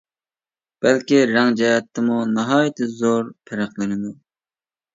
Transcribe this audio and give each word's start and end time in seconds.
بەلكى 0.85 1.19
رەڭ 1.31 1.53
جەھەتتىمۇ 1.59 2.17
ناھايىتى 2.33 2.89
زور 2.97 3.31
پەرقلىنىدۇ. 3.51 4.15